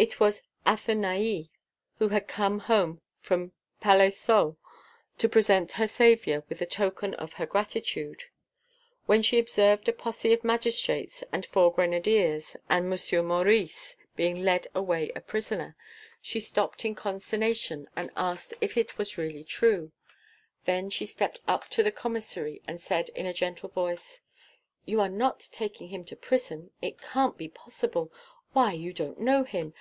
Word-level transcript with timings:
It 0.00 0.18
was 0.18 0.42
Athenaïs, 0.64 1.50
who 1.98 2.08
had 2.08 2.26
come 2.26 2.58
from 3.20 3.52
Palaiseau 3.82 4.56
to 5.18 5.28
present 5.28 5.72
her 5.72 5.86
saviour 5.86 6.42
with 6.48 6.62
a 6.62 6.64
token 6.64 7.12
of 7.16 7.34
her 7.34 7.44
gratitude. 7.44 8.22
When 9.04 9.20
she 9.20 9.38
observed 9.38 9.90
a 9.90 9.92
posse 9.92 10.32
of 10.32 10.42
magistrates 10.42 11.22
and 11.32 11.44
four 11.44 11.70
grenadiers 11.70 12.56
and 12.70 12.88
"Monsieur 12.88 13.20
Maurice" 13.22 13.94
being 14.16 14.42
led 14.42 14.68
away 14.74 15.12
a 15.14 15.20
prisoner, 15.20 15.76
she 16.22 16.40
stopped 16.40 16.86
in 16.86 16.94
consternation 16.94 17.86
and 17.94 18.10
asked 18.16 18.54
if 18.62 18.78
it 18.78 18.96
was 18.96 19.18
really 19.18 19.44
true; 19.44 19.92
then 20.64 20.88
she 20.88 21.04
stepped 21.04 21.40
up 21.46 21.68
to 21.68 21.82
the 21.82 21.92
Commissary 21.92 22.62
and 22.66 22.80
said 22.80 23.10
in 23.10 23.26
a 23.26 23.34
gentle 23.34 23.68
voice: 23.68 24.22
"You 24.86 24.98
are 25.02 25.10
not 25.10 25.46
taking 25.52 25.88
him 25.88 26.04
to 26.06 26.16
prison? 26.16 26.70
it 26.80 26.98
can't 27.02 27.36
be 27.36 27.48
possible.... 27.50 28.10
Why! 28.52 28.72
you 28.72 28.92
don't 28.92 29.20
know 29.20 29.44
him! 29.44 29.74